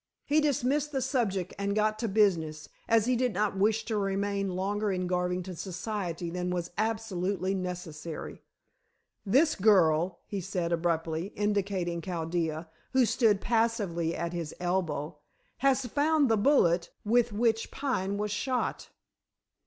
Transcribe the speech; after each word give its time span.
He 0.25 0.41
dismissed 0.41 0.91
the 0.91 0.99
subject 1.03 1.53
and 1.59 1.75
got 1.75 1.99
to 1.99 2.07
business, 2.07 2.69
as 2.87 3.05
he 3.05 3.15
did 3.15 3.33
not 3.35 3.55
wish 3.55 3.85
to 3.85 3.97
remain 3.97 4.49
longer 4.55 4.91
in 4.91 5.05
Garvington's 5.05 5.61
society 5.61 6.31
than 6.31 6.49
was 6.49 6.71
absolutely 6.75 7.53
necessary. 7.53 8.41
"This 9.27 9.53
girl," 9.53 10.17
he 10.25 10.41
said 10.41 10.71
abruptly, 10.71 11.27
indicating 11.35 12.01
Chaldea, 12.01 12.67
who 12.93 13.05
stood 13.05 13.41
passively 13.41 14.15
at 14.15 14.33
his 14.33 14.55
elbow, 14.59 15.19
"has 15.59 15.85
found 15.85 16.29
the 16.29 16.35
bullet 16.35 16.89
with 17.05 17.31
which 17.31 17.69
Pine 17.69 18.17
was 18.17 18.31
shot." 18.31 18.89